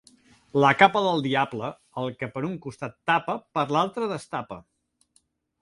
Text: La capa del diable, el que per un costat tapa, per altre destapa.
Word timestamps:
La 0.63 0.69
capa 0.77 1.03
del 1.07 1.21
diable, 1.25 1.69
el 2.03 2.09
que 2.21 2.31
per 2.37 2.43
un 2.49 2.57
costat 2.65 2.97
tapa, 3.13 3.39
per 3.59 3.69
altre 3.85 4.11
destapa. 4.15 4.63